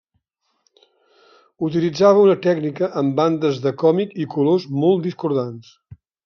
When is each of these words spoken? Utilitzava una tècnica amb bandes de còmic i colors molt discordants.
Utilitzava 1.67 2.23
una 2.29 2.37
tècnica 2.45 2.89
amb 3.03 3.13
bandes 3.19 3.61
de 3.67 3.75
còmic 3.83 4.17
i 4.25 4.29
colors 4.37 4.67
molt 4.81 5.07
discordants. 5.11 5.71